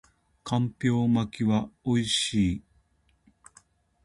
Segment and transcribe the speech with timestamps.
[0.03, 0.07] 干瓢
[1.07, 2.63] 巻きは美味しい